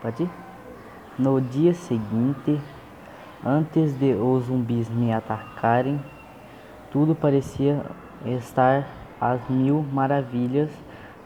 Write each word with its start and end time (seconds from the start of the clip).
Pode? 0.00 0.30
No 1.18 1.40
dia 1.40 1.74
seguinte, 1.74 2.60
antes 3.44 3.98
de 3.98 4.12
os 4.12 4.44
zumbis 4.44 4.88
me 4.88 5.12
atacarem, 5.12 6.00
tudo 6.92 7.16
parecia 7.16 7.84
estar 8.24 8.86
às 9.20 9.40
mil 9.48 9.84
maravilhas. 9.92 10.70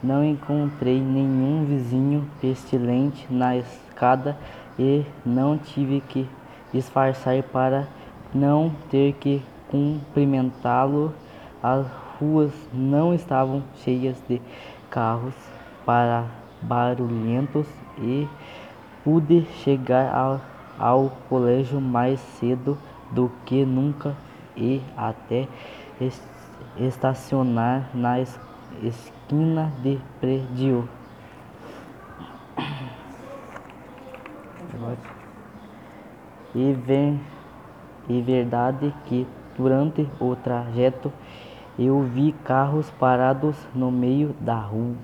Não 0.02 0.24
encontrei 0.24 0.98
nenhum 0.98 1.66
vizinho 1.66 2.26
pestilente 2.40 3.26
na 3.30 3.56
escada 3.56 4.36
e 4.78 5.04
não 5.24 5.58
tive 5.58 6.00
que 6.00 6.26
disfarçar 6.72 7.42
para 7.42 7.86
não 8.34 8.74
ter 8.90 9.12
que 9.12 9.42
cumprimentá-lo. 9.70 11.14
As 11.62 11.86
ruas 12.18 12.52
não 12.72 13.14
estavam 13.14 13.62
cheias 13.84 14.16
de 14.26 14.40
carros 14.90 15.34
para 15.84 16.24
barulhentos 16.62 17.66
e 17.98 18.28
pude 19.04 19.44
chegar 19.64 20.40
ao, 20.78 21.10
colégio 21.28 21.80
mais 21.80 22.20
cedo 22.20 22.78
do 23.10 23.30
que 23.44 23.64
nunca 23.64 24.16
e 24.56 24.80
até 24.96 25.48
estacionar 26.76 27.90
na 27.94 28.20
esquina 28.20 29.72
de 29.82 29.98
prédio. 30.20 30.88
E, 36.54 36.72
ver, 36.72 37.18
e 38.08 38.20
verdade 38.20 38.94
que 39.06 39.26
durante 39.56 40.08
o 40.20 40.36
trajeto 40.36 41.12
eu 41.78 42.02
vi 42.02 42.32
carros 42.44 42.90
parados 42.90 43.56
no 43.74 43.90
meio 43.90 44.34
da 44.40 44.56
rua, 44.56 44.94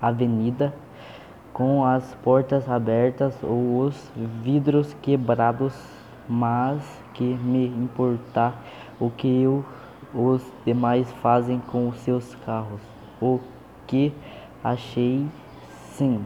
avenida, 0.00 0.74
com 1.52 1.84
as 1.84 2.14
portas 2.16 2.68
abertas 2.68 3.34
ou 3.42 3.80
os 3.80 4.10
vidros 4.42 4.94
quebrados, 5.02 5.74
mas 6.28 6.82
que 7.12 7.24
me 7.24 7.66
importa 7.66 8.54
o 8.98 9.10
que 9.10 9.42
eu, 9.42 9.64
os 10.14 10.42
demais 10.64 11.10
fazem 11.22 11.60
com 11.60 11.88
os 11.88 11.96
seus 11.98 12.34
carros. 12.36 12.80
O 13.20 13.38
que 13.86 14.12
achei 14.64 15.26
sim 15.92 16.24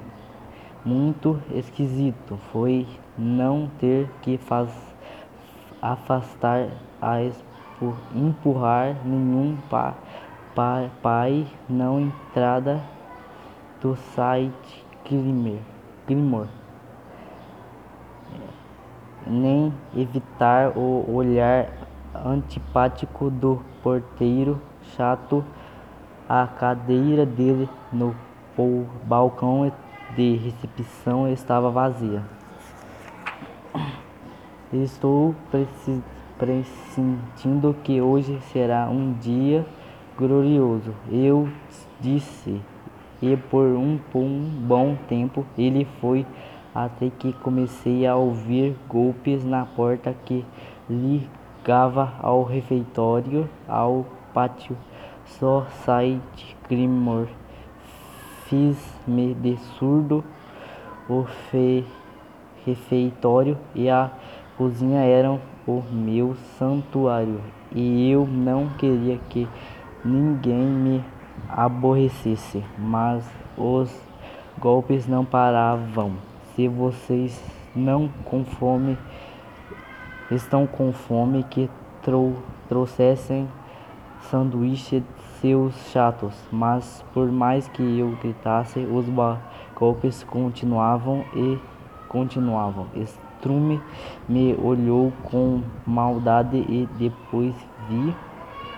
muito 0.84 1.40
esquisito 1.52 2.38
foi 2.52 2.86
não 3.18 3.68
ter 3.80 4.08
que 4.22 4.38
faz, 4.38 4.70
afastar 5.82 6.68
a 7.02 7.18
empurrar 8.14 8.96
nenhum 9.04 9.56
pa, 9.68 9.94
pa, 10.54 10.88
pai 11.02 11.46
não 11.68 12.00
entrada 12.00 12.80
do 13.80 13.96
site 13.96 14.85
Grimor, 15.08 16.48
nem 19.26 19.72
evitar 19.96 20.76
o 20.76 21.14
olhar 21.14 21.68
antipático 22.14 23.30
do 23.30 23.62
porteiro 23.82 24.60
chato 24.96 25.44
a 26.28 26.46
cadeira 26.46 27.24
dele 27.24 27.68
no 27.92 28.14
balcão 29.04 29.70
de 30.16 30.36
recepção 30.36 31.30
estava 31.30 31.70
vazia. 31.70 32.22
Estou 34.72 35.36
pressentindo 36.36 37.76
que 37.84 38.00
hoje 38.00 38.40
será 38.52 38.88
um 38.88 39.12
dia 39.12 39.64
glorioso, 40.18 40.92
eu 41.10 41.48
disse, 42.00 42.60
e 43.22 43.36
por 43.36 43.64
um, 43.64 43.98
bom 44.66 44.96
tempo 45.08 45.44
ele 45.56 45.86
foi 46.00 46.26
até 46.74 47.10
que 47.10 47.32
comecei 47.32 48.06
a 48.06 48.16
ouvir 48.16 48.76
golpes 48.88 49.44
na 49.44 49.64
porta 49.64 50.14
que 50.24 50.44
ligava 50.88 52.12
ao 52.20 52.42
refeitório, 52.42 53.48
ao 53.66 54.04
pátio. 54.34 54.76
Só 55.24 55.66
sai 55.84 56.20
de 56.34 56.56
Grimor. 56.68 57.26
Fiz-me 58.44 59.34
de 59.34 59.56
surdo. 59.56 60.22
O 61.08 61.24
fe 61.50 61.84
refeitório 62.66 63.56
e 63.74 63.88
a 63.88 64.10
cozinha 64.58 65.00
eram 65.00 65.40
o 65.66 65.82
meu 65.90 66.34
santuário 66.58 67.40
e 67.72 68.10
eu 68.10 68.26
não 68.26 68.68
queria 68.70 69.18
que 69.28 69.48
ninguém 70.04 70.56
me 70.56 71.04
aborrecesse, 71.48 72.62
mas 72.78 73.24
os 73.56 73.90
golpes 74.58 75.06
não 75.06 75.24
paravam. 75.24 76.12
Se 76.54 76.68
vocês 76.68 77.42
não 77.74 78.08
com 78.24 78.44
fome, 78.44 78.96
estão 80.30 80.66
com 80.66 80.92
fome, 80.92 81.44
que 81.44 81.68
trou 82.02 82.34
trouxessem 82.68 83.48
sanduíche 84.22 85.02
seus 85.40 85.74
chatos. 85.90 86.34
Mas 86.50 87.04
por 87.12 87.30
mais 87.30 87.68
que 87.68 87.82
eu 87.98 88.16
gritasse, 88.22 88.80
os 88.80 89.06
golpes 89.74 90.24
continuavam 90.24 91.24
e 91.34 91.58
continuavam. 92.08 92.86
Strume 92.94 93.80
me 94.28 94.56
olhou 94.62 95.12
com 95.24 95.62
maldade 95.86 96.56
e 96.56 96.88
depois 96.98 97.54
vi 97.88 98.14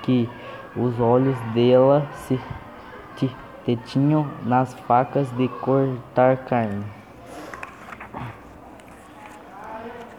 que 0.03 0.29
os 0.77 0.99
olhos 1.01 1.39
dela 1.55 2.07
se 2.13 2.41
detinham 3.69 4.27
nas 4.47 4.73
facas 4.73 5.31
de 5.33 5.47
cortar 5.47 6.39
carne. 6.39 6.83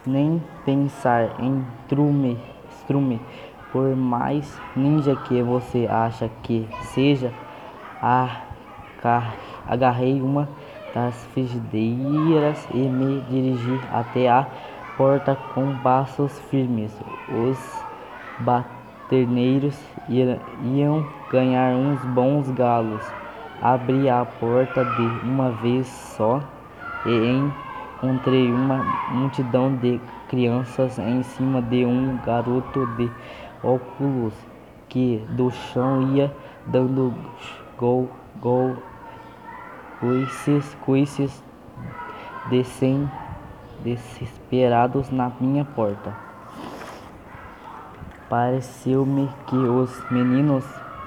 Nem 0.06 0.40
pensar 0.64 1.40
em 1.40 1.66
Strume, 1.82 2.38
Strume, 2.70 3.20
por 3.72 3.96
mais 3.96 4.56
ninja 4.76 5.16
que 5.16 5.42
você 5.42 5.88
acha 5.90 6.30
que 6.44 6.68
seja, 6.92 7.32
agarrei 9.66 10.22
uma 10.22 10.48
das 10.94 11.14
frigideiras 11.26 12.68
e 12.72 12.78
me 12.78 13.20
dirigi 13.22 13.80
até 13.92 14.28
a 14.28 14.46
porta 14.96 15.36
com 15.54 15.76
passos 15.78 16.38
firmes. 16.50 16.96
Os 17.28 17.84
baterneiros 19.10 19.76
iam 20.08 21.04
ganhar 21.32 21.74
uns 21.74 22.00
bons 22.04 22.48
galos. 22.52 23.04
Abri 23.60 24.08
a 24.08 24.24
porta 24.24 24.84
de 24.84 25.02
uma 25.26 25.50
vez 25.50 25.86
só 25.88 26.40
e 27.04 27.50
encontrei 27.98 28.50
uma 28.50 28.84
multidão 29.10 29.74
de 29.76 30.00
crianças 30.28 30.98
em 30.98 31.22
cima 31.24 31.60
de 31.60 31.84
um 31.84 32.16
garoto 32.24 32.86
de 32.96 33.10
óculos 33.62 34.32
que 34.88 35.22
do 35.30 35.50
chão 35.50 36.14
ia 36.14 36.34
dando 36.66 37.12
gol, 37.76 38.08
gol, 38.40 38.76
coices, 39.98 40.76
coices 40.82 41.44
desesperados 43.82 45.10
na 45.10 45.30
minha 45.40 45.64
porta. 45.64 46.29
Pareceu-me 48.30 49.28
que 49.48 49.56
os 49.56 49.90
meninos 50.08 50.64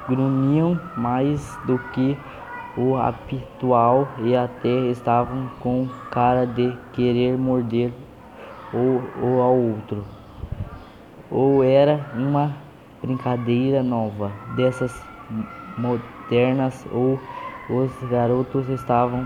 grunhiam 0.10 0.78
mais 0.98 1.58
do 1.66 1.80
que 1.94 2.18
o 2.76 2.98
habitual 2.98 4.10
e 4.20 4.36
até 4.36 4.92
estavam 4.92 5.50
com 5.62 5.88
cara 6.12 6.46
de 6.46 6.78
querer 6.92 7.38
morder 7.38 7.94
o 8.74 9.42
ao 9.42 9.56
outro. 9.56 10.04
Ou 11.32 11.64
era 11.64 12.12
uma 12.14 12.58
brincadeira 13.02 13.82
nova, 13.82 14.30
dessas 14.58 14.94
modernas, 15.78 16.86
ou 16.92 17.18
os 17.70 18.10
garotos 18.10 18.68
estavam 18.68 19.26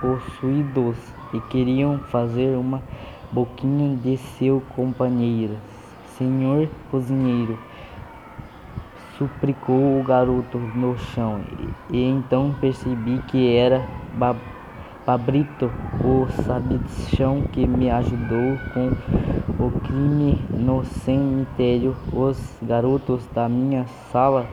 possuídos 0.00 0.96
e 1.32 1.40
queriam 1.42 1.98
fazer 2.10 2.56
uma 2.56 2.82
boquinha 3.30 3.96
de 3.96 4.16
seu 4.16 4.60
companheiro. 4.74 5.56
Senhor 6.18 6.68
cozinheiro, 6.90 7.56
suplicou 9.16 10.00
o 10.00 10.02
garoto 10.02 10.58
no 10.58 10.98
chão, 10.98 11.40
e 11.92 12.02
então 12.02 12.52
percebi 12.60 13.22
que 13.28 13.54
era 13.54 13.86
Pablito, 15.06 15.70
o 16.04 16.26
sabichão 16.42 17.42
que 17.52 17.66
me 17.66 17.88
ajudou 17.88 18.58
com 18.74 18.90
o 19.64 19.70
crime 19.80 20.38
no 20.50 20.84
cemitério. 20.84 21.96
Os 22.12 22.38
garotos 22.62 23.24
da 23.32 23.48
minha 23.48 23.86
sala 24.10 24.44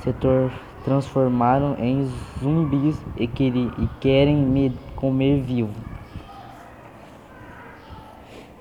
se 0.00 0.12
transformaram 0.84 1.76
em 1.78 2.04
zumbis 2.42 3.00
e, 3.16 3.24
e 3.24 3.88
querem 4.00 4.36
me 4.36 4.70
comer 4.96 5.40
vivo. 5.40 5.91